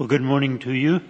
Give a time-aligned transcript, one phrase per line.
[0.00, 1.02] Well, good morning to you.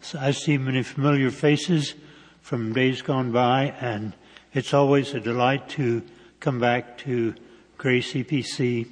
[0.00, 1.92] So I see many familiar faces
[2.40, 4.14] from days gone by, and
[4.54, 6.02] it's always a delight to
[6.40, 7.34] come back to
[7.76, 8.90] Grace EPC,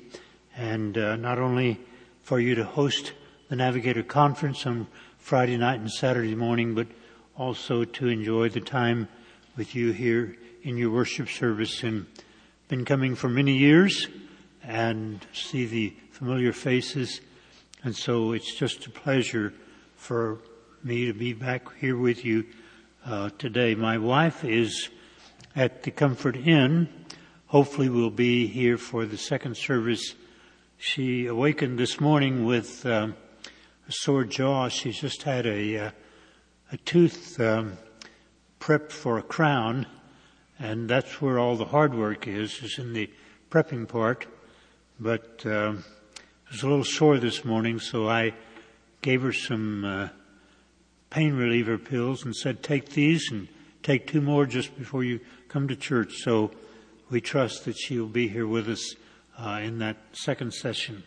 [0.54, 1.80] and uh, not only
[2.20, 3.14] for you to host
[3.48, 4.86] the Navigator Conference on
[5.16, 6.88] Friday night and Saturday morning, but
[7.34, 9.08] also to enjoy the time
[9.56, 11.82] with you here in your worship service.
[11.82, 12.04] And
[12.68, 14.08] been coming for many years,
[14.62, 17.22] and see the familiar faces
[17.84, 19.52] and so it's just a pleasure
[19.96, 20.38] for
[20.84, 22.46] me to be back here with you
[23.04, 23.74] uh, today.
[23.74, 24.88] My wife is
[25.56, 26.88] at the Comfort Inn.
[27.46, 30.14] Hopefully we'll be here for the second service.
[30.78, 33.16] She awakened this morning with um,
[33.88, 34.68] a sore jaw.
[34.68, 35.90] She's just had a, uh,
[36.70, 37.78] a tooth um,
[38.60, 39.86] prepped for a crown,
[40.60, 43.10] and that's where all the hard work is, is in the
[43.50, 44.26] prepping part.
[45.00, 45.82] But um,
[46.52, 48.34] was a little sore this morning, so I
[49.00, 50.08] gave her some uh,
[51.08, 53.48] pain reliever pills and said, take these and
[53.82, 55.18] take two more just before you
[55.48, 56.16] come to church.
[56.18, 56.50] So
[57.08, 58.94] we trust that she will be here with us
[59.38, 61.04] uh, in that second session.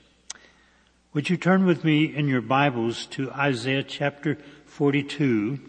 [1.14, 5.60] Would you turn with me in your Bibles to Isaiah chapter 42?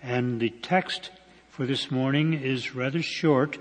[0.00, 1.10] And the text
[1.50, 3.58] for this morning is rather short,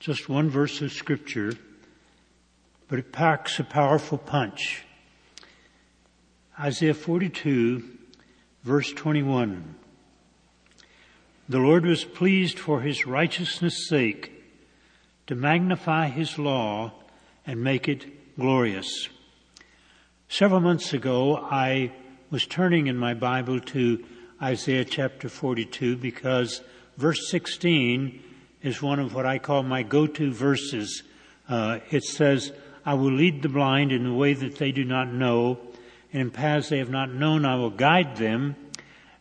[0.00, 1.52] just one verse of scripture
[2.88, 4.84] but it packs a powerful punch.
[6.58, 7.96] Isaiah 42
[8.66, 9.76] verse 21.
[11.48, 14.32] The Lord was pleased for his righteousness sake
[15.28, 16.92] to magnify his law
[17.46, 19.08] and make it glorious.
[20.28, 21.92] Several months ago, I
[22.30, 24.04] was turning in my Bible to
[24.42, 26.60] Isaiah chapter 42 because
[26.96, 28.22] verse 16
[28.62, 31.04] is one of what I call my go-to verses.
[31.48, 32.50] Uh, it says,
[32.86, 35.58] I will lead the blind in the way that they do not know,
[36.12, 38.54] and in paths they have not known, I will guide them.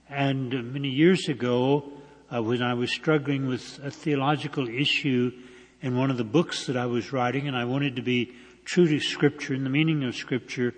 [0.08, 1.92] And many years ago,
[2.32, 5.32] uh, when I was struggling with a theological issue
[5.82, 8.36] in one of the books that I was writing, and I wanted to be
[8.66, 10.76] true to Scripture and the meaning of Scripture,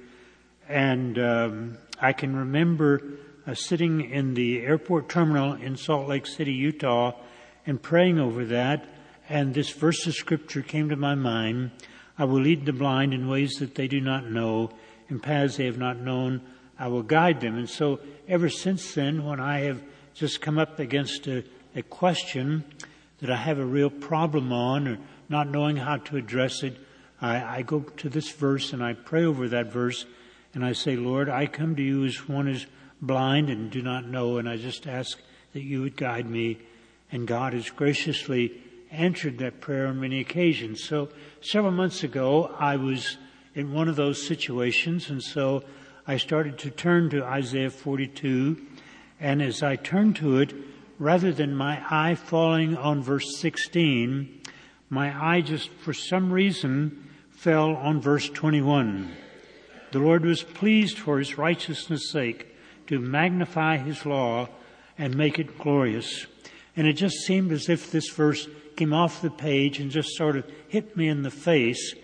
[0.69, 3.01] and um, I can remember
[3.45, 7.19] uh, sitting in the airport terminal in Salt Lake City, Utah,
[7.65, 8.87] and praying over that,
[9.27, 11.71] and this verse of Scripture came to my mind.
[12.17, 14.71] I will lead the blind in ways that they do not know,
[15.09, 16.41] in paths they have not known.
[16.79, 17.57] I will guide them.
[17.57, 19.81] And so ever since then, when I have
[20.13, 21.43] just come up against a,
[21.75, 22.63] a question
[23.19, 24.97] that I have a real problem on or
[25.29, 26.77] not knowing how to address it,
[27.21, 30.05] I, I go to this verse and I pray over that verse
[30.53, 32.65] and I say, Lord, I come to you as one is
[33.01, 35.19] blind and do not know, and I just ask
[35.53, 36.59] that you would guide me.
[37.11, 38.61] And God has graciously
[38.91, 40.83] answered that prayer on many occasions.
[40.83, 41.09] So
[41.41, 43.17] several months ago, I was
[43.53, 45.63] in one of those situations, and so
[46.05, 48.61] I started to turn to Isaiah 42,
[49.19, 50.53] and as I turned to it,
[50.99, 54.41] rather than my eye falling on verse 16,
[54.89, 59.11] my eye just for some reason fell on verse 21.
[59.91, 62.55] The Lord was pleased for his righteousness sake
[62.87, 64.49] to magnify his law
[64.97, 66.25] and make it glorious.
[66.75, 70.37] And it just seemed as if this verse came off the page and just sort
[70.37, 71.95] of hit me in the face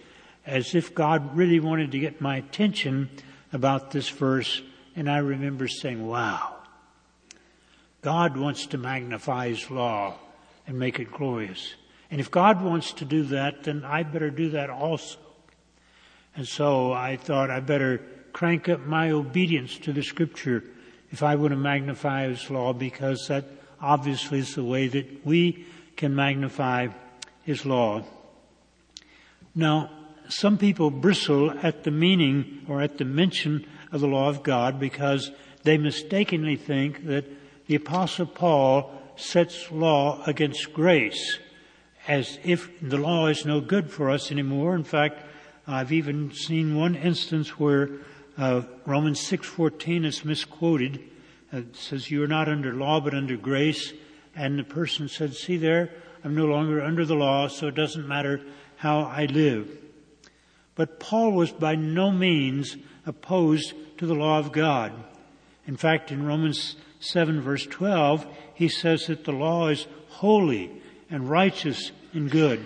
[0.45, 3.09] as if God really wanted to get my attention
[3.53, 4.61] about this verse.
[4.95, 6.55] And I remember saying, wow,
[8.01, 10.15] God wants to magnify His law
[10.67, 11.75] and make it glorious.
[12.11, 15.19] And if God wants to do that, then I better do that also.
[16.35, 18.01] And so I thought I better
[18.33, 20.63] crank up my obedience to the scripture
[21.11, 23.45] if I want to magnify His law because that
[23.79, 25.65] obviously is the way that we
[25.95, 26.87] can magnify
[27.43, 28.03] his law.
[29.55, 29.91] Now,
[30.29, 34.79] some people bristle at the meaning or at the mention of the law of God
[34.79, 35.31] because
[35.63, 37.25] they mistakenly think that
[37.67, 41.39] the apostle Paul sets law against grace
[42.07, 44.75] as if the law is no good for us anymore.
[44.75, 45.23] In fact,
[45.67, 47.89] I've even seen one instance where
[48.37, 50.99] uh, Romans 6:14 is misquoted.
[51.51, 53.93] It says, "You are not under law, but under grace."
[54.35, 55.91] And the person said, see there,
[56.23, 58.41] I'm no longer under the law, so it doesn't matter
[58.77, 59.69] how I live.
[60.75, 64.91] But Paul was by no means opposed to the law of God.
[65.67, 68.25] In fact, in Romans 7 verse 12,
[68.55, 70.71] he says that the law is holy
[71.09, 72.63] and righteous and good.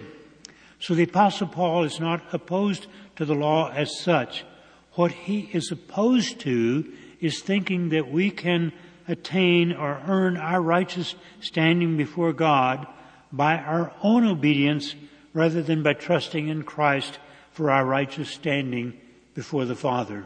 [0.80, 4.46] So the apostle Paul is not opposed to the law as such.
[4.94, 8.74] What he is opposed to is thinking that we can
[9.08, 12.88] attain or earn our righteous standing before God
[13.32, 14.96] by our own obedience
[15.34, 17.20] rather than by trusting in Christ
[17.52, 19.00] for our righteous standing
[19.34, 20.26] before the Father.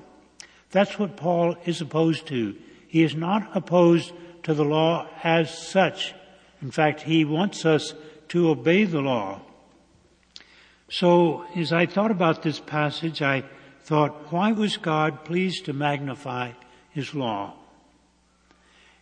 [0.71, 2.55] That's what Paul is opposed to.
[2.87, 4.13] He is not opposed
[4.43, 6.13] to the law as such.
[6.61, 7.93] In fact, he wants us
[8.29, 9.41] to obey the law.
[10.89, 13.43] So, as I thought about this passage, I
[13.83, 16.51] thought, why was God pleased to magnify
[16.89, 17.53] His law?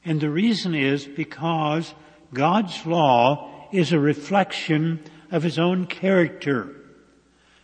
[0.06, 1.94] And the reason is because
[2.34, 6.76] God's law is a reflection of His own character.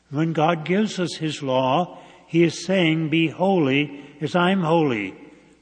[0.09, 5.15] When God gives us His law, He is saying, be holy as I'm holy.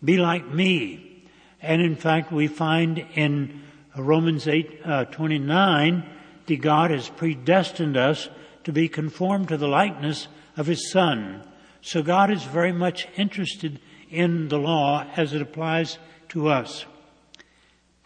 [0.04, 1.30] Be like me.
[1.62, 3.62] And in fact, we find in
[3.96, 6.04] Romans 8, uh, 29,
[6.46, 8.28] that God has predestined us
[8.66, 10.28] to be conformed to the likeness
[10.58, 11.44] of His Son.
[11.82, 13.80] So God is very much interested
[14.10, 15.98] in the law as it applies
[16.34, 16.86] to us.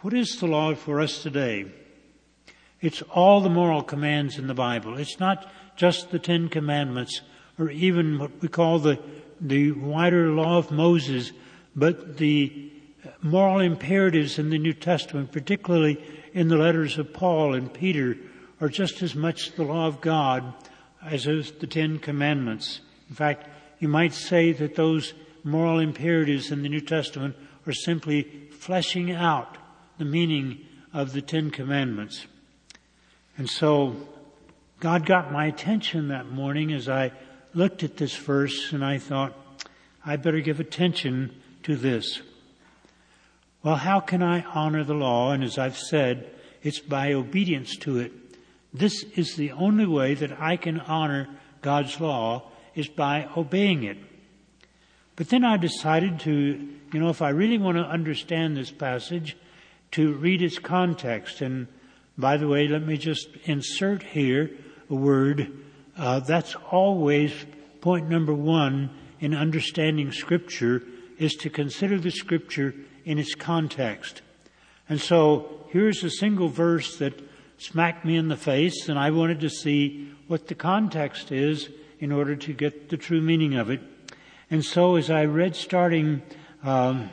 [0.02, 1.66] What is the law for us today?
[2.82, 4.98] It's all the moral commands in the Bible.
[4.98, 7.22] It's not just the Ten Commandments
[7.58, 9.00] or even what we call the,
[9.40, 11.32] the wider law of Moses,
[11.74, 12.70] but the
[13.22, 15.98] moral imperatives in the New Testament, particularly
[16.34, 18.18] in the letters of Paul and Peter,
[18.60, 20.54] are just as much the law of God
[21.02, 22.82] as is the Ten Commandments.
[23.08, 23.48] In fact,
[23.80, 25.14] you might say that those
[25.46, 27.34] moral imperatives in the New Testament
[27.68, 29.58] are simply fleshing out
[29.98, 30.60] the meaning
[30.94, 32.26] of the Ten Commandments.
[33.38, 33.96] And so
[34.80, 37.12] God got my attention that morning as I
[37.54, 39.34] looked at this verse and I thought,
[40.06, 42.22] I better give attention to this.
[43.64, 45.32] Well, how can I honor the law?
[45.32, 46.30] And as I've said,
[46.64, 48.12] it's by obedience to it.
[48.74, 51.28] This is the only way that I can honor
[51.62, 53.98] God's law is by obeying it.
[55.16, 59.36] But then I decided to, you know, if I really want to understand this passage,
[59.92, 61.42] to read its context.
[61.42, 61.68] And
[62.18, 64.52] by the way, let me just insert here
[64.90, 65.52] a word.
[65.98, 67.34] Uh, that's always
[67.82, 68.90] point number one
[69.20, 70.84] in understanding Scripture
[71.18, 72.76] is to consider the Scripture
[73.06, 74.22] in its context.
[74.90, 77.20] And so here's a single verse that
[77.58, 81.70] smacked me in the face, and I wanted to see what the context is
[82.00, 83.82] in order to get the true meaning of it.
[84.52, 86.22] And so as I read starting
[86.64, 87.10] um,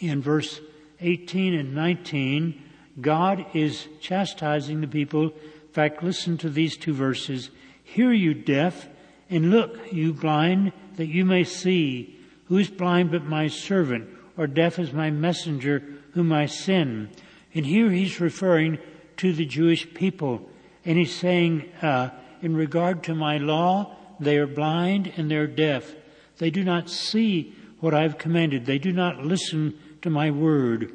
[0.00, 0.60] in verse
[1.00, 2.62] 18 and 19,
[3.00, 5.24] God is chastising the people.
[5.24, 7.50] In fact, listen to these two verses.
[7.84, 8.88] Hear you deaf,
[9.28, 12.18] and look, you blind, that you may see.
[12.46, 17.10] Who is blind but my servant, or deaf as my messenger, whom I send?
[17.54, 18.78] And here he's referring
[19.18, 20.48] to the Jewish people.
[20.84, 22.10] And he's saying, uh,
[22.42, 25.94] in regard to my law, they are blind and they're deaf.
[26.38, 27.54] They do not see
[27.86, 28.66] what I've commanded.
[28.66, 30.90] They do not listen to my word.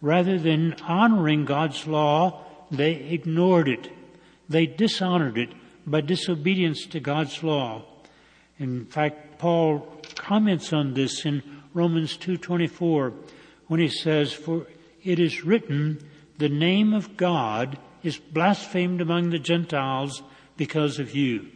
[0.00, 3.88] Rather than honoring God's law, they ignored it.
[4.48, 5.50] They dishonored it
[5.86, 7.84] by disobedience to God's law.
[8.58, 11.44] In fact, Paul comments on this in
[11.74, 13.12] Romans 2:24
[13.68, 14.66] when he says, "For
[15.04, 16.00] it is written,
[16.38, 20.24] the name of God is blasphemed among the Gentiles
[20.56, 21.46] because of you."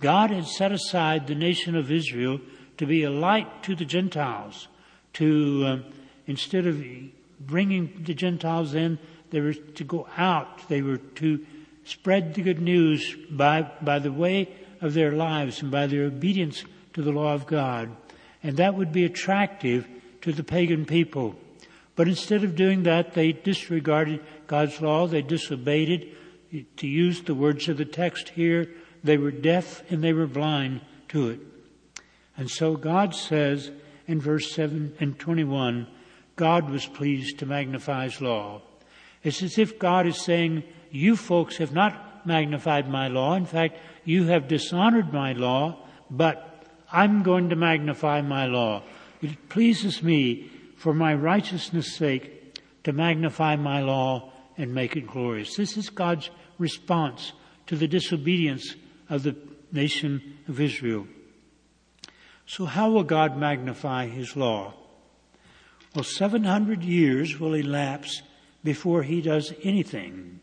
[0.00, 2.40] God had set aside the nation of Israel
[2.78, 4.68] to be a light to the Gentiles.
[5.14, 5.78] To uh,
[6.26, 6.82] instead of
[7.40, 8.98] bringing the Gentiles in,
[9.30, 10.68] they were to go out.
[10.68, 11.44] They were to
[11.84, 14.48] spread the good news by by the way
[14.80, 17.94] of their lives and by their obedience to the law of God,
[18.42, 19.86] and that would be attractive
[20.22, 21.36] to the pagan people.
[21.96, 25.06] But instead of doing that, they disregarded God's law.
[25.06, 26.76] They disobeyed it.
[26.78, 28.68] To use the words of the text here,
[29.02, 31.40] they were deaf and they were blind to it.
[32.36, 33.70] And so God says
[34.06, 35.86] in verse 7 and 21,
[36.36, 38.62] God was pleased to magnify his law.
[39.22, 43.34] It's as if God is saying, you folks have not magnified my law.
[43.34, 45.78] In fact, you have dishonored my law,
[46.10, 48.82] but I'm going to magnify my law.
[49.22, 55.56] It pleases me for my righteousness' sake to magnify my law and make it glorious.
[55.56, 57.32] This is God's response
[57.66, 58.74] to the disobedience
[59.08, 59.36] of the
[59.72, 61.06] nation of Israel.
[62.46, 64.74] So how will God magnify His law?
[65.94, 68.22] Well, 700 years will elapse
[68.62, 70.40] before He does anything.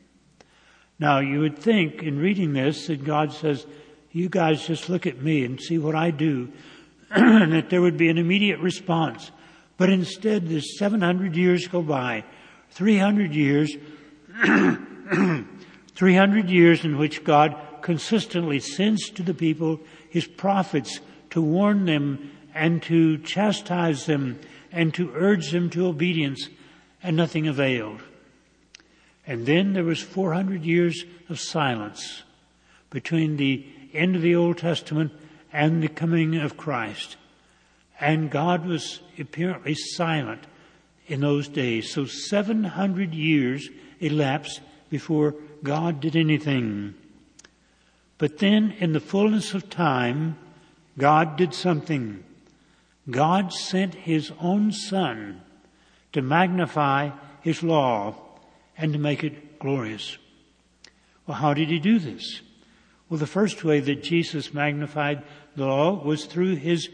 [1.00, 3.66] Now, you would think in reading this that God says,
[4.12, 6.52] you guys just look at me and see what I do,
[7.10, 9.32] and that there would be an immediate response.
[9.78, 12.24] But instead, there's 700 years go by,
[12.72, 13.76] 300 years,
[15.96, 19.80] 300 years in which God consistently sends to the people
[20.10, 21.00] his prophets
[21.32, 24.40] to warn them and to chastise them
[24.72, 26.48] and to urge them to obedience,
[27.04, 28.02] and nothing availed.
[29.28, 32.24] And then there was 400 years of silence
[32.90, 35.12] between the end of the Old Testament
[35.52, 37.18] and the coming of Christ.
[38.00, 40.46] And God was apparently silent
[41.08, 41.92] in those days.
[41.92, 43.70] So 700 years
[44.00, 46.96] elapsed before God did anything.
[48.18, 50.38] But then in the fullness of time,
[50.98, 52.24] God did something.
[53.10, 55.42] God sent His own Son
[56.14, 58.16] to magnify His law
[58.78, 60.18] and to make it glorious.
[61.26, 62.42] Well, how did He do this?
[63.10, 65.24] Well, the first way that Jesus magnified
[65.56, 66.90] the law was through His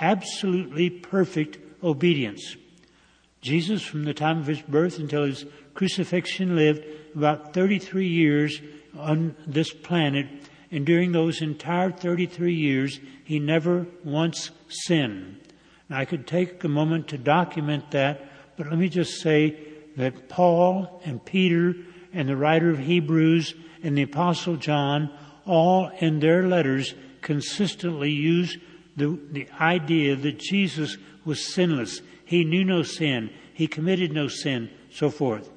[0.00, 2.56] absolutely perfect obedience.
[3.40, 8.60] Jesus, from the time of His birth until His crucifixion, lived about 33 years
[8.98, 10.26] on this planet
[10.70, 15.40] and during those entire 33 years, he never once sinned.
[15.88, 19.58] Now, I could take a moment to document that, but let me just say
[19.96, 21.74] that Paul and Peter
[22.12, 25.10] and the writer of Hebrews and the apostle John
[25.44, 28.56] all in their letters consistently use
[28.96, 32.00] the, the idea that Jesus was sinless.
[32.24, 33.30] He knew no sin.
[33.52, 35.50] He committed no sin, so forth.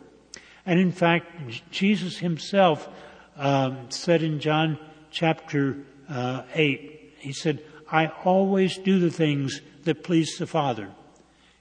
[0.66, 1.32] And in fact,
[1.72, 2.90] Jesus himself
[3.38, 4.80] um, said in John
[5.14, 5.78] chapter
[6.10, 10.90] uh, 8, he said, I always do the things that please the Father.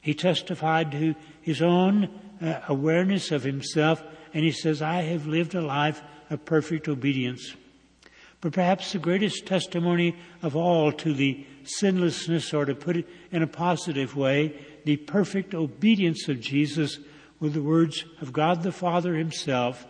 [0.00, 2.08] He testified to his own
[2.40, 4.02] uh, awareness of himself,
[4.34, 7.54] and he says, I have lived a life of perfect obedience.
[8.40, 13.42] But perhaps the greatest testimony of all to the sinlessness, or to put it in
[13.42, 16.98] a positive way, the perfect obedience of Jesus
[17.38, 19.86] were the words of God the Father himself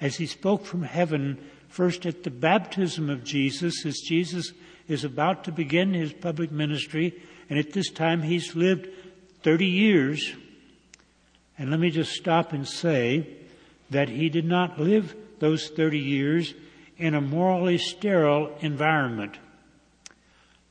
[0.00, 1.38] as he spoke from heaven
[1.74, 4.52] First, at the baptism of Jesus, as Jesus
[4.86, 8.88] is about to begin his public ministry, and at this time he's lived
[9.42, 10.34] 30 years.
[11.58, 13.26] And let me just stop and say
[13.90, 16.54] that he did not live those 30 years
[16.96, 19.36] in a morally sterile environment.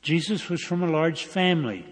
[0.00, 1.84] Jesus was from a large family.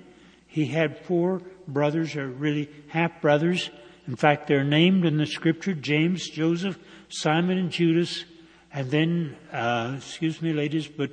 [0.46, 3.68] He had four brothers, or really half brothers.
[4.08, 6.78] In fact, they're named in the scripture James, Joseph,
[7.10, 8.24] Simon, and Judas.
[8.72, 11.10] And then, uh, excuse me, ladies, but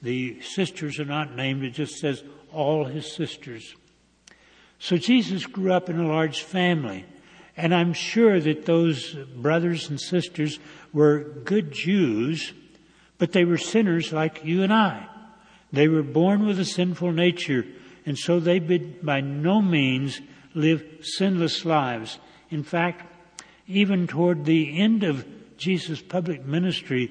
[0.00, 1.62] the sisters are not named.
[1.64, 3.74] It just says all his sisters.
[4.78, 7.04] So Jesus grew up in a large family.
[7.56, 10.58] And I'm sure that those brothers and sisters
[10.92, 12.52] were good Jews,
[13.18, 15.06] but they were sinners like you and I.
[15.72, 17.64] They were born with a sinful nature,
[18.06, 20.20] and so they did by no means
[20.54, 22.18] live sinless lives.
[22.50, 23.12] In fact,
[23.66, 25.24] even toward the end of
[25.56, 27.10] Jesus' public ministry,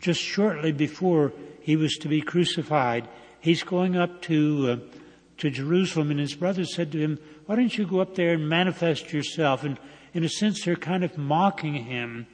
[0.00, 3.08] just shortly before he was to be crucified,
[3.40, 4.98] he's going up to uh,
[5.38, 8.48] to Jerusalem, and his brothers said to him, "Why don't you go up there and
[8.48, 9.78] manifest yourself?" And
[10.14, 12.26] in a sense, they're kind of mocking him.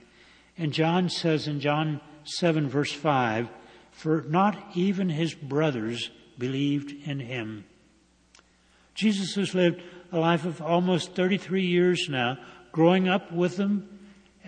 [0.56, 3.48] And John says in John seven verse five,
[3.92, 7.64] "For not even his brothers believed in him."
[8.94, 9.80] Jesus has lived
[10.10, 12.38] a life of almost 33 years now,
[12.72, 13.97] growing up with them,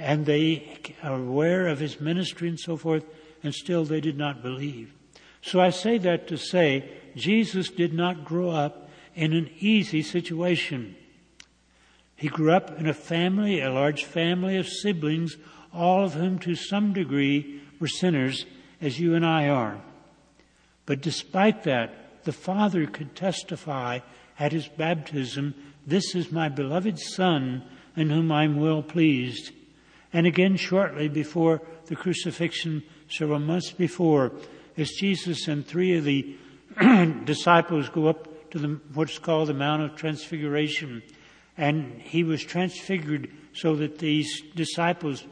[0.01, 3.05] and they are aware of his ministry and so forth,
[3.43, 4.95] and still they did not believe.
[5.43, 10.97] So I say that to say Jesus did not grow up in an easy situation.
[12.17, 15.37] He grew up in a family, a large family of siblings,
[15.73, 18.47] all of whom to some degree were sinners,
[18.81, 19.81] as you and I are.
[20.87, 24.01] But despite that, the Father could testify
[24.39, 25.55] at his baptism,
[25.87, 27.63] This is my beloved Son,
[27.97, 29.53] in whom I am well pleased.
[30.13, 34.33] And again, shortly before the crucifixion, several months before,
[34.77, 36.37] as Jesus and three of the
[37.25, 41.03] disciples go up to the, what's called the Mount of Transfiguration,
[41.57, 45.25] and he was transfigured so that these disciples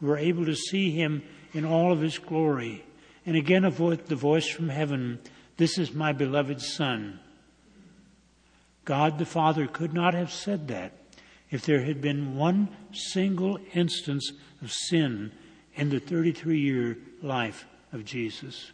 [0.00, 1.22] were able to see him
[1.52, 2.84] in all of his glory.
[3.26, 5.20] And again, a the voice from heaven,
[5.56, 7.20] This is my beloved Son.
[8.84, 10.92] God the Father could not have said that
[11.54, 15.30] if there had been one single instance of sin
[15.76, 18.72] in the 33 year life of Jesus.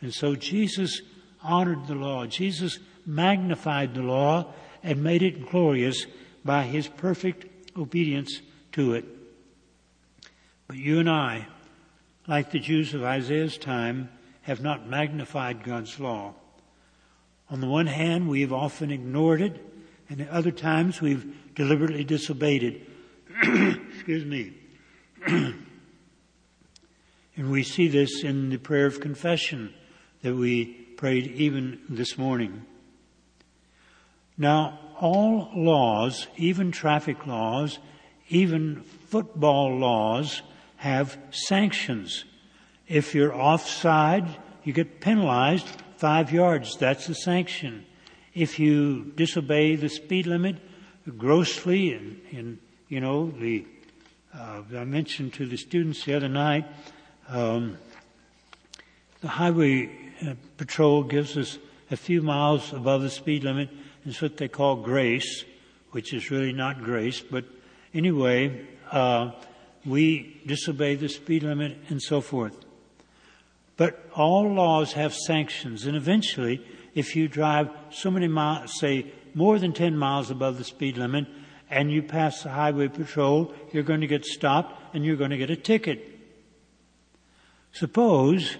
[0.00, 1.02] And so Jesus
[1.42, 2.24] honored the law.
[2.24, 6.06] Jesus magnified the law and made it glorious
[6.46, 8.40] by his perfect obedience
[8.72, 9.04] to it.
[10.66, 11.46] But you and I,
[12.26, 14.08] like the Jews of Isaiah's time,
[14.42, 16.32] have not magnified God's law.
[17.50, 19.67] On the one hand, we have often ignored it
[20.08, 22.88] and at other times we've deliberately disobeyed it.
[23.94, 24.52] Excuse me.
[25.26, 25.56] and
[27.36, 29.74] we see this in the prayer of confession
[30.22, 32.64] that we prayed even this morning.
[34.36, 37.78] Now, all laws, even traffic laws,
[38.28, 40.42] even football laws,
[40.76, 42.24] have sanctions.
[42.86, 44.26] If you're offside,
[44.64, 46.76] you get penalized five yards.
[46.76, 47.84] That's a sanction.
[48.38, 50.58] If you disobey the speed limit
[51.16, 53.66] grossly and, and you know, the,
[54.32, 56.64] uh, I mentioned to the students the other night,
[57.26, 57.78] um,
[59.22, 59.90] the highway
[60.24, 61.58] uh, patrol gives us
[61.90, 63.70] a few miles above the speed limit.
[64.06, 65.44] It's what they call grace,
[65.90, 67.44] which is really not grace, but
[67.92, 69.32] anyway, uh,
[69.84, 72.56] we disobey the speed limit and so forth.
[73.76, 76.64] But all laws have sanctions, and eventually,
[76.98, 81.26] if you drive so many miles, say more than 10 miles above the speed limit,
[81.70, 85.38] and you pass the highway patrol, you're going to get stopped and you're going to
[85.38, 86.04] get a ticket.
[87.70, 88.56] Suppose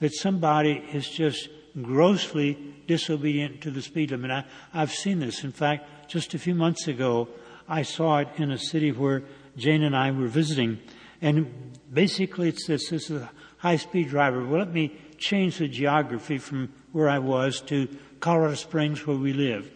[0.00, 1.50] that somebody is just
[1.82, 4.30] grossly disobedient to the speed limit.
[4.30, 5.44] I, I've seen this.
[5.44, 7.28] In fact, just a few months ago,
[7.68, 9.24] I saw it in a city where
[9.58, 10.78] Jane and I were visiting.
[11.20, 14.42] And basically it's this, this is a high speed driver.
[14.42, 17.88] Well, let me change the geography from where I was to
[18.20, 19.68] Colorado Springs where we live.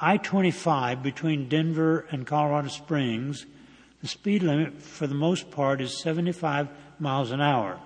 [0.00, 3.46] I-25 between Denver and Colorado Springs,
[4.02, 7.78] the speed limit for the most part is 75 miles an hour.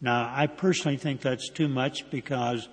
[0.00, 2.68] Now, I personally think that's too much because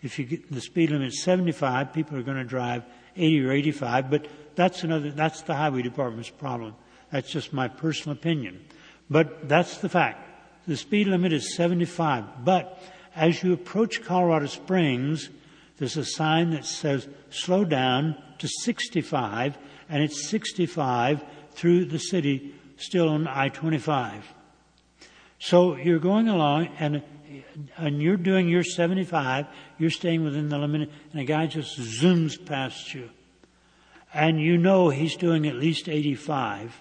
[0.00, 2.84] if you get the speed limit is 75, people are going to drive
[3.14, 6.74] 80 or 85, but that's another, that's the highway department's problem.
[7.10, 8.64] That's just my personal opinion.
[9.10, 10.30] But that's the fact.
[10.66, 12.42] The speed limit is 75.
[12.42, 12.82] But
[13.14, 15.30] as you approach Colorado Springs,
[15.78, 22.54] there's a sign that says slow down to 65, and it's 65 through the city,
[22.76, 24.22] still on I-25.
[25.38, 27.02] So you're going along and
[27.76, 29.46] and you're doing your 75,
[29.78, 33.10] you're staying within the limit, and a guy just zooms past you.
[34.14, 36.80] And you know he's doing at least 85.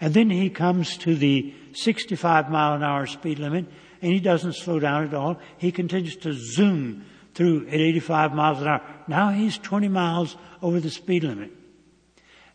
[0.00, 3.66] And then he comes to the 65 mile an hour speed limit,
[4.02, 5.38] and he doesn't slow down at all.
[5.56, 8.82] He continues to zoom through at 85 miles an hour.
[9.06, 11.52] Now he's 20 miles over the speed limit.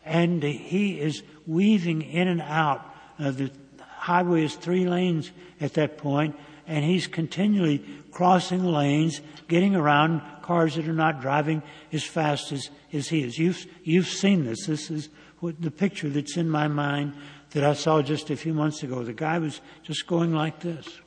[0.04, 2.84] And he is weaving in and out.
[3.18, 9.74] Uh, the highway is three lanes at that point, and he's continually crossing lanes, getting
[9.74, 13.38] around cars that are not driving as fast as, as he is.
[13.38, 14.66] You've, you've seen this.
[14.66, 15.08] This is
[15.40, 17.14] what the picture that's in my mind
[17.50, 19.02] that I saw just a few months ago.
[19.02, 21.00] The guy was just going like this.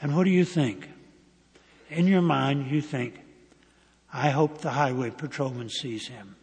[0.00, 0.88] And what do you think?
[1.90, 3.20] In your mind, you think,
[4.12, 6.36] I hope the highway patrolman sees him.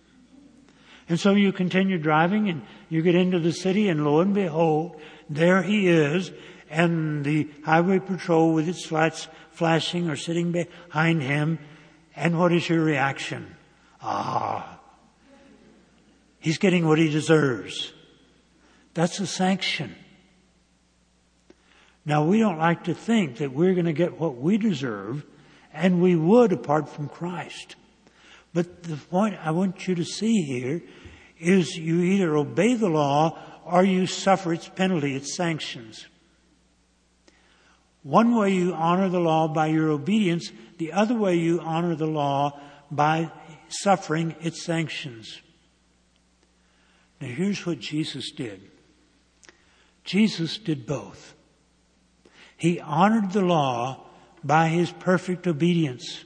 [1.08, 5.00] And so you continue driving and you get into the city and lo and behold,
[5.30, 6.32] there he is
[6.70, 11.60] and the highway patrol with its lights flashing or sitting behind him.
[12.16, 13.56] And what is your reaction?
[14.02, 14.80] Ah,
[16.40, 17.94] he's getting what he deserves.
[18.94, 19.96] That's a sanction.
[22.06, 25.26] Now we don't like to think that we're going to get what we deserve,
[25.74, 27.76] and we would apart from Christ.
[28.54, 30.82] But the point I want you to see here
[31.40, 36.06] is you either obey the law or you suffer its penalty, its sanctions.
[38.04, 42.06] One way you honor the law by your obedience, the other way you honor the
[42.06, 42.60] law
[42.92, 43.32] by
[43.68, 45.42] suffering its sanctions.
[47.20, 48.70] Now here's what Jesus did.
[50.04, 51.35] Jesus did both.
[52.66, 54.08] He honored the law
[54.44, 56.26] by his perfect obedience.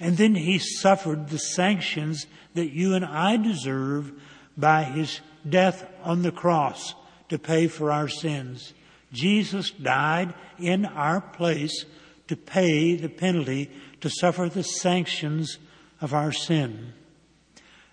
[0.00, 4.10] And then he suffered the sanctions that you and I deserve
[4.56, 6.96] by his death on the cross
[7.28, 8.74] to pay for our sins.
[9.12, 11.84] Jesus died in our place
[12.26, 15.58] to pay the penalty, to suffer the sanctions
[16.00, 16.92] of our sin.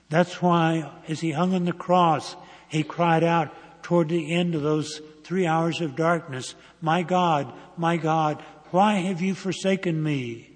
[0.10, 2.36] That's why, as he hung on the cross,
[2.68, 7.98] he cried out toward the end of those three hours of darkness, My God, my
[7.98, 10.52] God, why have you forsaken me?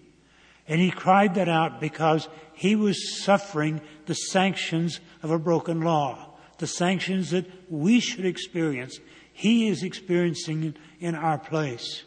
[0.68, 6.38] And he cried that out because he was suffering the sanctions of a broken law,
[6.60, 9.00] the sanctions that we should experience
[9.40, 12.04] he is experiencing in our place.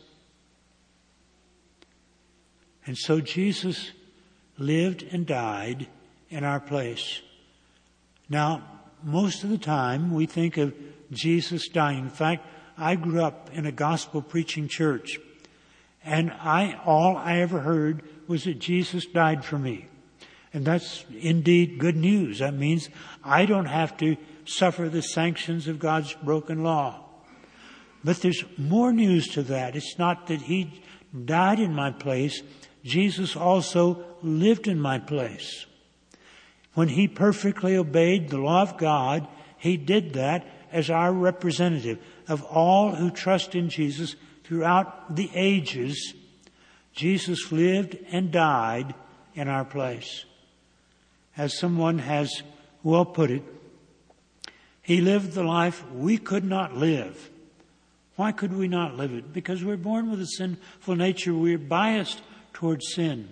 [2.85, 3.92] And so Jesus
[4.59, 5.87] lived and died
[6.29, 7.22] in our place.
[8.29, 8.62] Now,
[9.03, 10.75] most of the time we think of
[11.12, 11.98] Jesus dying.
[11.98, 12.46] In fact,
[12.77, 15.18] I grew up in a gospel preaching church
[16.05, 19.88] and I, all I ever heard was that Jesus died for me.
[20.53, 22.40] And that's indeed good news.
[22.40, 22.90] That means
[23.25, 27.05] I don't have to suffer the sanctions of God's broken law.
[28.05, 29.77] But there's more news to that.
[29.77, 30.83] It's not that he
[31.25, 32.42] died in my place.
[32.85, 35.66] Jesus also lived in my place.
[36.75, 42.43] When he perfectly obeyed the law of God, he did that as our representative of
[42.45, 46.15] all who trust in Jesus throughout the ages.
[46.95, 48.95] Jesus lived and died
[49.35, 50.25] in our place.
[51.37, 52.43] As someone has
[52.83, 53.43] well put it,
[54.83, 57.31] he lived the life we could not live.
[58.17, 59.33] Why could we not live it?
[59.33, 61.33] Because we're born with a sinful nature.
[61.33, 62.21] We're biased
[62.53, 63.29] towards sin.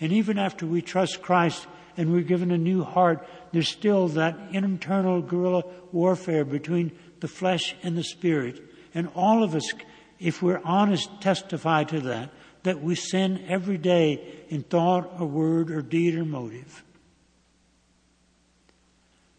[0.00, 4.38] And even after we trust Christ and we're given a new heart, there's still that
[4.52, 8.60] internal guerrilla warfare between the flesh and the spirit.
[8.94, 9.70] And all of us,
[10.18, 12.30] if we're honest, testify to that,
[12.62, 16.82] that we sin every day in thought or word or deed or motive.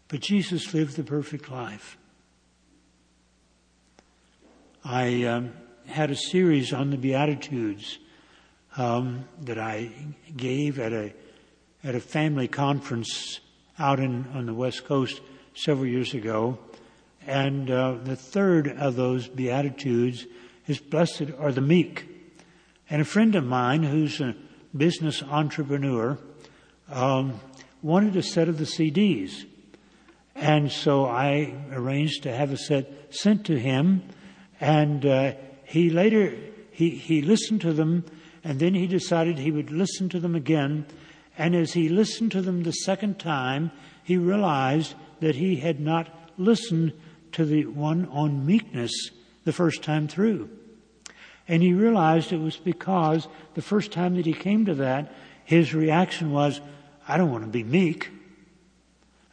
[0.08, 1.96] But Jesus lived the perfect life.
[4.84, 5.52] I um,
[5.86, 7.98] had a series on the Beatitudes
[8.76, 9.90] um, that I
[10.36, 11.14] gave at a
[11.82, 13.40] at a family conference
[13.78, 15.20] out in on the West Coast
[15.54, 16.58] several years ago,
[17.26, 20.26] and uh, the third of those Beatitudes
[20.66, 22.06] is "Blessed are the meek."
[22.90, 24.36] And a friend of mine who's a
[24.76, 26.18] business entrepreneur
[26.88, 27.40] um,
[27.82, 29.44] wanted a set of the CDs.
[30.34, 34.02] And so I arranged to have a set sent to him,
[34.60, 35.32] and uh,
[35.64, 36.36] he later
[36.70, 38.04] he he listened to them,
[38.42, 40.86] and then he decided he would listen to them again.
[41.36, 46.08] And as he listened to them the second time, he realized that he had not
[46.36, 46.92] listened
[47.32, 48.92] to the one on meekness
[49.44, 50.48] the first time through.
[51.48, 55.12] And he realized it was because the first time that he came to that,
[55.44, 56.60] his reaction was,
[57.06, 58.08] I don't want to be meek.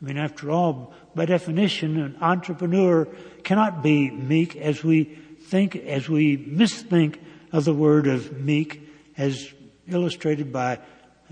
[0.01, 3.07] I mean, after all, by definition, an entrepreneur
[3.43, 7.19] cannot be meek as we think, as we misthink
[7.51, 8.81] of the word of meek
[9.17, 9.53] as
[9.87, 10.79] illustrated by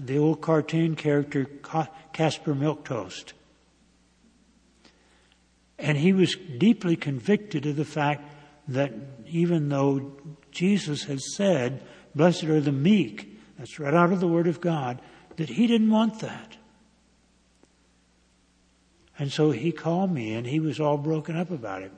[0.05, 1.45] the old cartoon character
[2.13, 3.33] Caspar Milquetoast.
[5.77, 8.23] And he was deeply convicted of the fact
[8.67, 8.93] that
[9.27, 10.11] even though
[10.51, 11.83] Jesus had said,
[12.13, 15.01] blessed are the meek, that's right out of the Word of God,
[15.37, 16.57] that he didn't want that.
[19.17, 21.91] And so he called me and he was all broken up about it.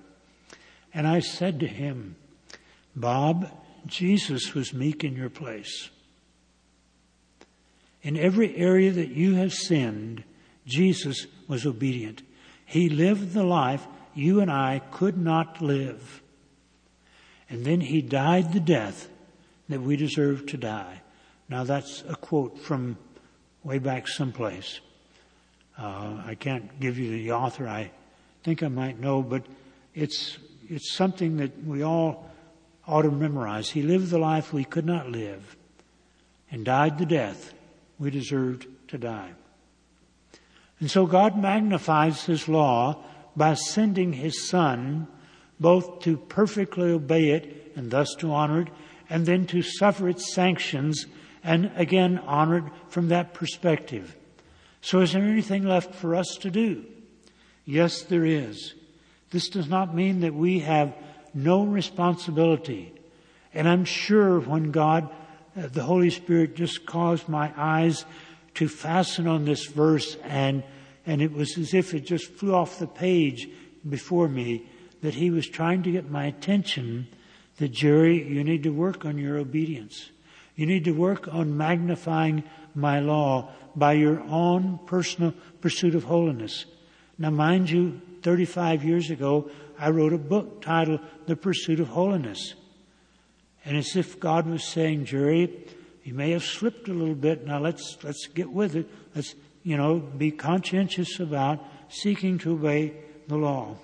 [0.93, 2.15] And I said to him,
[2.95, 3.49] Bob,
[3.85, 5.89] Jesus was meek in your place.
[8.03, 10.23] In every area that you have sinned,
[10.65, 12.23] Jesus was obedient.
[12.65, 13.85] He lived the life
[14.15, 16.21] you and I could not live.
[17.49, 19.09] And then he died the death
[19.69, 21.01] that we deserve to die.
[21.49, 22.97] Now that's a quote from
[23.63, 24.79] way back someplace.
[25.77, 27.67] Uh, I can't give you the author.
[27.67, 27.91] I
[28.43, 29.43] think I might know, but
[29.93, 30.37] it's
[30.69, 32.29] it's something that we all
[32.87, 33.69] ought to memorize.
[33.69, 35.57] He lived the life we could not live,
[36.49, 37.53] and died the death
[38.01, 39.31] we deserved to die.
[40.79, 42.97] And so God magnifies His law
[43.35, 45.07] by sending His Son,
[45.59, 48.69] both to perfectly obey it and thus to honor it,
[49.07, 51.05] and then to suffer its sanctions
[51.43, 54.15] and again honor it from that perspective.
[54.81, 56.83] So is there anything left for us to do?
[57.65, 58.73] Yes, there is.
[59.29, 60.95] This does not mean that we have
[61.35, 62.93] no responsibility.
[63.53, 65.09] And I'm sure when God,
[65.55, 68.05] Uh, the Holy Spirit just caused my eyes
[68.55, 70.63] to fasten on this verse and,
[71.05, 73.49] and it was as if it just flew off the page
[73.89, 74.65] before me
[75.01, 77.07] that he was trying to get my attention
[77.57, 80.09] that Jerry, you need to work on your obedience.
[80.55, 86.65] You need to work on magnifying my law by your own personal pursuit of holiness.
[87.17, 92.53] Now, mind you, 35 years ago, I wrote a book titled The Pursuit of Holiness.
[93.65, 95.67] And as if God was saying, Jerry,
[96.03, 97.45] you may have slipped a little bit.
[97.45, 98.89] Now let's, let's get with it.
[99.15, 102.93] Let's, you know, be conscientious about seeking to obey
[103.27, 103.77] the law.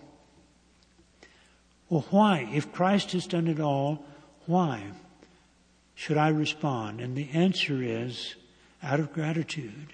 [1.89, 2.49] Well, why?
[2.51, 4.03] If Christ has done it all,
[4.45, 4.83] why
[5.95, 6.99] should I respond?
[6.99, 8.35] And the answer is
[8.83, 9.93] out of gratitude.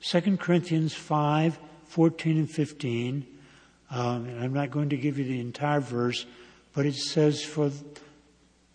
[0.00, 3.26] 2 Corinthians 5, 14 and 15,
[3.90, 6.26] um, and I'm not going to give you the entire verse,
[6.74, 7.70] but it says, For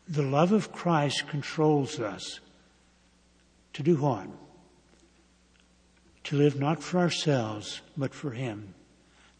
[0.09, 2.39] the love of Christ controls us.
[3.73, 4.25] To do what?
[6.25, 8.73] To live not for ourselves, but for Him.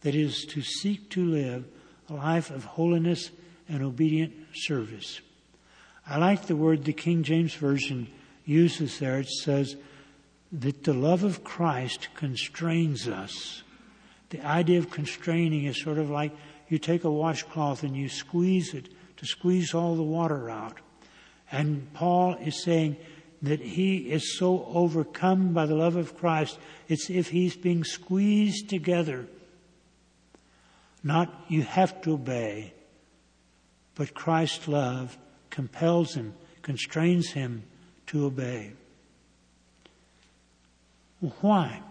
[0.02, 1.66] That is, to seek to live
[2.08, 3.32] a life of holiness
[3.68, 5.22] and obedient service.
[6.08, 8.08] I like the word the King James Version
[8.46, 9.76] uses there, it says
[10.52, 13.64] that the love of Christ constrains us.
[14.30, 16.32] The idea of constraining is sort of like
[16.68, 20.78] you take a washcloth and you squeeze it to squeeze all the water out.
[21.52, 22.98] And Paul is saying
[23.42, 28.70] that he is so overcome by the love of Christ, it's if he's being squeezed
[28.70, 29.28] together.
[31.04, 32.74] Not you have to obey,
[33.96, 35.18] but Christ's love
[35.50, 37.64] compels him constrains him
[38.06, 38.72] to obey.
[41.42, 41.82] Why?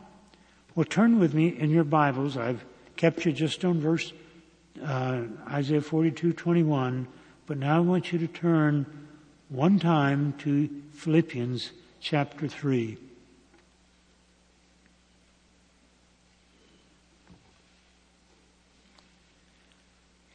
[0.74, 2.36] Well, turn with me in your Bibles.
[2.36, 2.64] I've
[2.96, 4.12] kept you just on verse
[4.82, 7.06] uh, Isaiah 42, 21,
[7.46, 8.86] but now I want you to turn
[9.48, 12.98] one time to Philippians chapter 3.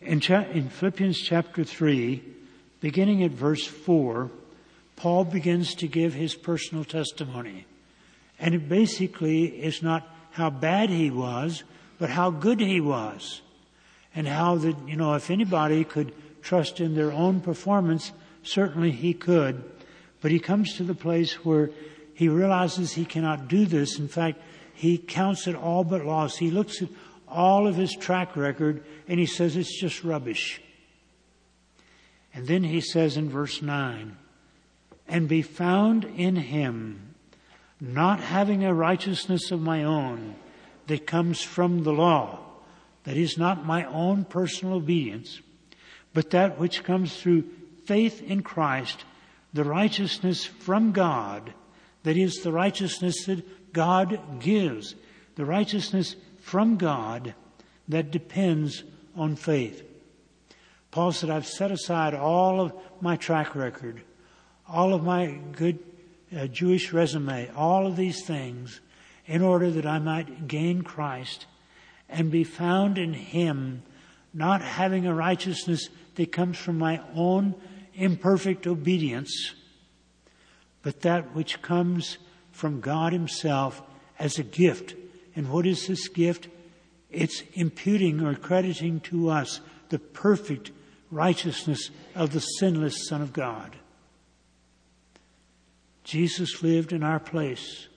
[0.02, 2.22] In, cha- in, Philippians chapter 3,
[2.82, 4.30] beginning at verse 4,
[4.96, 7.66] Paul begins to give his personal testimony.
[8.40, 11.64] And it basically is not how bad he was,
[12.00, 13.43] but how good he was.
[14.16, 18.12] And how that, you know, if anybody could trust in their own performance,
[18.44, 19.64] certainly he could.
[20.22, 21.72] But he comes to the place where
[22.14, 23.98] he realizes he cannot do this.
[23.98, 24.40] In fact,
[24.74, 26.38] he counts it all but loss.
[26.38, 26.90] He looks at
[27.28, 30.62] all of his track record and he says it's just rubbish.
[32.34, 34.18] And then he says in verse 9,
[35.08, 37.16] and be found in him,
[37.80, 40.36] not having a righteousness of my own
[40.88, 42.40] that comes from the law,
[43.04, 45.42] that is not my own personal obedience,
[46.14, 47.44] but that which comes through
[47.86, 49.04] faith in Christ,
[49.54, 51.54] the righteousness from God,
[52.04, 54.96] that is the righteousness that God gives,
[55.36, 57.34] the righteousness from God
[57.88, 58.84] that depends
[59.16, 59.84] on faith.
[60.92, 64.02] Paul said, I've set aside all of my track record,
[64.68, 65.80] all of my good
[66.36, 68.80] uh, Jewish resume, all of these things
[69.26, 71.48] in order that I might gain Christ
[72.10, 73.84] and be found in Him,
[74.34, 77.56] not having a righteousness that comes from my own
[77.96, 79.54] imperfect obedience,
[80.82, 82.18] but that which comes
[82.52, 83.82] from God Himself
[84.20, 84.96] as a gift.
[85.36, 86.48] And what is this gift?
[87.10, 90.72] It's imputing or crediting to us the perfect
[91.12, 93.76] righteousness of the sinless Son of God.
[96.04, 97.88] Jesus lived in our place,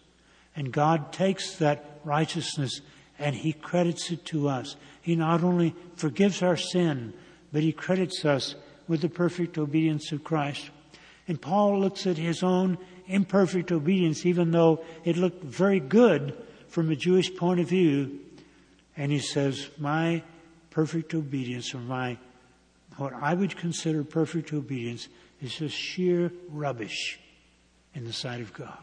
[0.54, 2.80] and God takes that righteousness
[3.18, 4.76] and He credits it to us.
[5.00, 7.12] He not only forgives our sin,
[7.52, 8.54] but He credits us
[8.88, 10.70] with the perfect obedience of Christ.
[11.28, 16.36] And Paul looks at his own imperfect obedience, even though it looked very good
[16.68, 18.20] from a Jewish point of view,
[18.96, 20.22] and he says, My
[20.70, 22.18] perfect obedience, or my
[22.96, 25.08] what I would consider perfect obedience,
[25.42, 27.18] is just sheer rubbish
[27.94, 28.78] in the sight of God.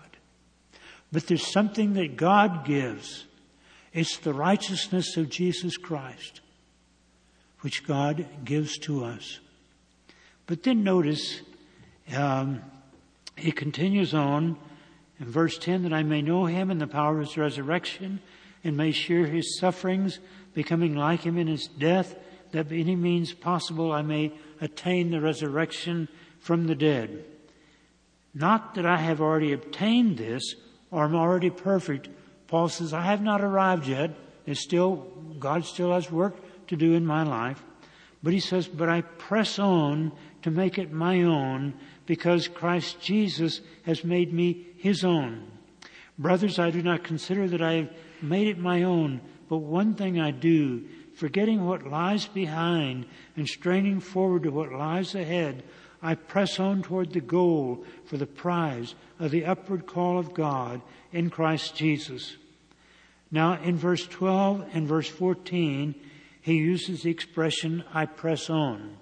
[1.11, 3.25] But there's something that God gives.
[3.93, 6.41] It's the righteousness of Jesus Christ,
[7.61, 9.39] which God gives to us.
[10.47, 11.41] But then notice,
[12.15, 12.61] um,
[13.37, 14.57] he continues on
[15.19, 18.19] in verse 10 that I may know him in the power of his resurrection
[18.63, 20.19] and may share his sufferings,
[20.53, 22.15] becoming like him in his death,
[22.51, 26.07] that by any means possible I may attain the resurrection
[26.39, 27.25] from the dead.
[28.33, 30.55] Not that I have already obtained this
[30.89, 32.09] or am already perfect.
[32.47, 34.11] Paul says, I have not arrived yet.
[34.45, 35.07] It's still,
[35.39, 36.35] God still has work
[36.67, 37.63] to do in my life.
[38.21, 40.11] But he says, but I press on
[40.43, 41.73] to make it my own
[42.05, 45.51] because Christ Jesus has made me his own.
[46.17, 47.89] Brothers, I do not consider that I have
[48.21, 53.99] made it my own, but one thing I do, forgetting what lies behind and straining
[53.99, 55.63] forward to what lies ahead,
[56.03, 60.81] I press on toward the goal for the prize of the upward call of God
[61.13, 62.35] in Christ Jesus.
[63.31, 65.95] Now, in verse 12 and verse 14,
[66.41, 68.97] he uses the expression, I press on.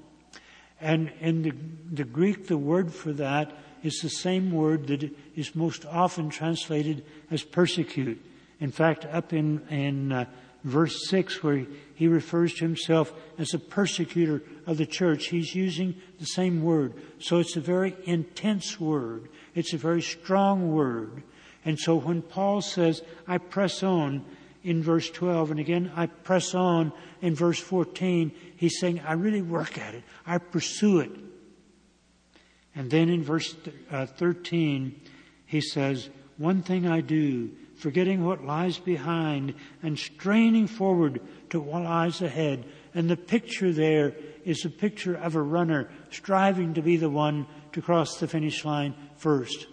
[0.80, 1.54] And in the,
[1.92, 3.52] the Greek, the word for that
[3.84, 8.24] is the same word that is most often translated as persecute.
[8.60, 10.26] In fact, up in, in uh,
[10.64, 15.96] verse 6, where he refers to himself as a persecutor of the church, he's using
[16.20, 16.94] the same word.
[17.20, 19.30] So it's a very intense word.
[19.56, 21.24] It's a very strong word.
[21.66, 24.26] And so when Paul says, I press on
[24.64, 29.42] in verse 12, and again, I press on in verse 14, he's saying, I really
[29.42, 30.04] work at it.
[30.26, 31.12] I pursue it.
[32.76, 33.56] And then in verse
[33.92, 35.00] uh, 13,
[35.46, 36.10] he says,
[36.42, 42.66] One thing I do, forgetting what lies behind and straining forward to what lies ahead.
[42.96, 47.46] And the picture there is a picture of a runner striving to be the one
[47.74, 49.68] to cross the finish line first.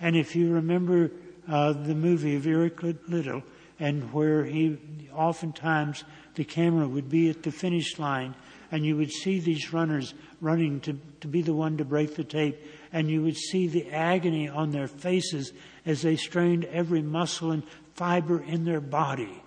[0.00, 1.12] And if you remember
[1.48, 3.44] uh, the movie of Eric Liddell,
[3.78, 4.78] and where he
[5.12, 6.02] oftentimes
[6.34, 8.34] the camera would be at the finish line
[8.72, 12.24] and you would see these runners running to, to be the one to break the
[12.24, 12.58] tape,
[12.92, 15.52] and you would see the agony on their faces
[15.84, 17.62] as they strained every muscle and
[17.94, 19.42] fiber in their body.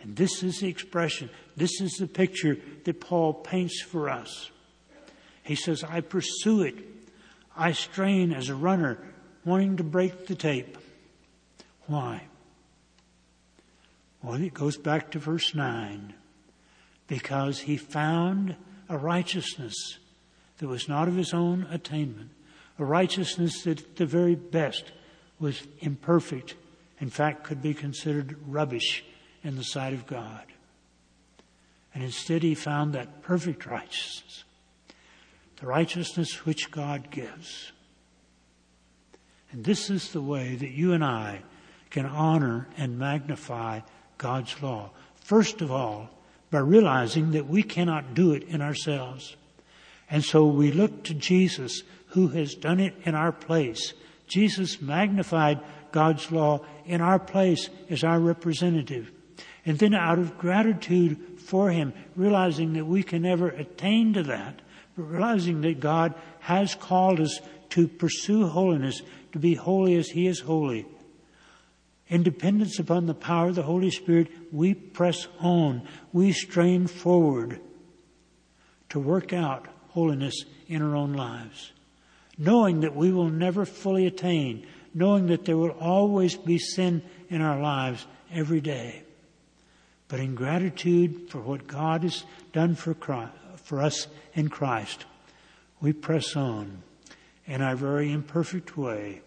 [0.00, 4.50] And this is the expression, this is the picture that Paul paints for us.
[5.42, 6.74] He says, I pursue it.
[7.56, 8.98] I strain as a runner
[9.44, 10.76] wanting to break the tape.
[11.86, 12.22] Why?
[14.22, 16.14] Well, it goes back to verse 9.
[17.06, 18.56] Because he found
[18.88, 19.98] a righteousness
[20.58, 22.30] that was not of his own attainment,
[22.78, 24.92] a righteousness that at the very best
[25.38, 26.54] was imperfect,
[27.00, 29.04] in fact, could be considered rubbish
[29.42, 30.44] in the sight of God.
[31.94, 34.44] And instead, he found that perfect righteousness,
[35.60, 37.72] the righteousness which God gives.
[39.52, 41.42] And this is the way that you and I
[41.90, 43.80] can honor and magnify
[44.18, 44.90] God's law.
[45.14, 46.10] First of all,
[46.50, 49.36] by realizing that we cannot do it in ourselves.
[50.10, 51.82] And so we look to Jesus
[52.14, 53.92] who has done it in our place.
[54.28, 59.10] Jesus magnified God's law in our place as our representative.
[59.66, 64.62] And then out of gratitude for Him, realizing that we can never attain to that,
[64.96, 70.28] but realizing that God has called us to pursue holiness, to be holy as He
[70.28, 70.86] is holy.
[72.06, 77.60] In dependence upon the power of the Holy Spirit, we press on, we strain forward
[78.90, 81.72] to work out holiness in our own lives
[82.38, 87.40] knowing that we will never fully attain, knowing that there will always be sin in
[87.40, 89.02] our lives every day.
[90.08, 95.06] But in gratitude for what God has done for, Christ, for us in Christ,
[95.80, 96.82] we press on
[97.46, 99.20] in our very imperfect way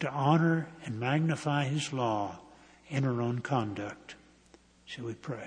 [0.00, 2.38] to honor and magnify His law
[2.88, 4.14] in our own conduct.
[4.84, 5.46] Shall we pray?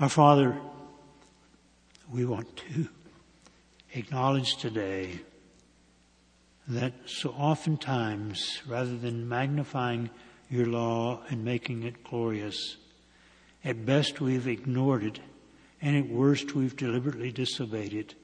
[0.00, 0.56] Our Father,
[2.14, 2.86] we want to
[3.94, 5.18] acknowledge today
[6.68, 10.08] that so oftentimes, rather than magnifying
[10.48, 12.76] your law and making it glorious,
[13.64, 15.18] at best we've ignored it,
[15.82, 18.14] and at worst we've deliberately disobeyed it.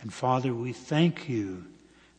[0.00, 1.66] And Father, we thank you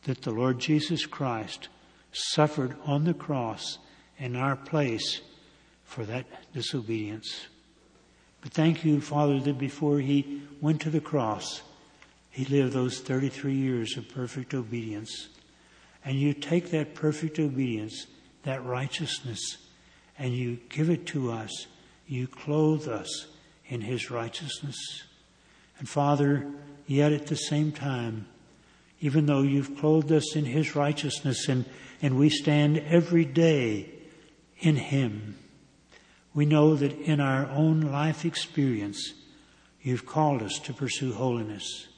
[0.04, 1.68] that the Lord Jesus Christ
[2.12, 3.78] suffered on the cross
[4.16, 5.20] in our place
[5.84, 7.48] for that disobedience.
[8.44, 11.62] But thank you, Father, that before he went to the cross,
[12.28, 15.28] he lived those 33 years of perfect obedience.
[16.04, 18.06] And you take that perfect obedience,
[18.42, 19.56] that righteousness,
[20.18, 21.68] and you give it to us.
[22.06, 23.28] You clothe us
[23.66, 24.76] in his righteousness.
[25.78, 26.46] And Father,
[26.86, 28.26] yet at the same time,
[29.00, 31.64] even though you've clothed us in his righteousness and,
[32.02, 33.88] and we stand every day
[34.58, 35.38] in him,
[36.34, 39.14] we know that in our own life experience,
[39.80, 41.88] you've called us to pursue holiness.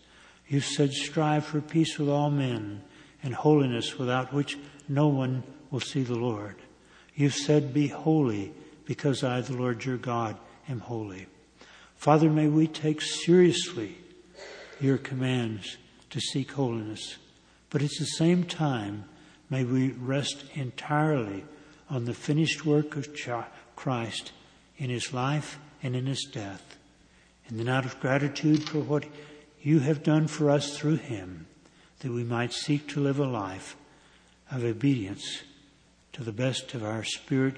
[0.47, 2.83] You've said, strive for peace with all men
[3.23, 6.57] and holiness without which no one will see the Lord.
[7.15, 8.53] You've said, be holy
[8.85, 10.37] because I, the Lord your God,
[10.69, 11.27] am holy.
[11.97, 13.97] Father, may we take seriously
[14.81, 15.79] your commands
[16.11, 17.17] to seek holiness.
[17.71, 19.05] But at the same time,
[19.51, 21.45] may we rest entirely
[21.89, 23.15] on the finished work of
[23.77, 24.33] Christ
[24.79, 26.77] in his life and in his death.
[27.49, 29.05] And then out of gratitude for what
[29.63, 31.47] you have done for us through him,
[32.01, 33.77] that we might seek to live a life
[34.51, 35.43] of obedience
[36.13, 37.57] to the best of our spirit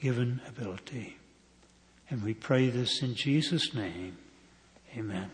[0.00, 1.16] given ability.
[2.10, 4.18] And we pray this in Jesus' name.
[4.96, 5.30] Amen.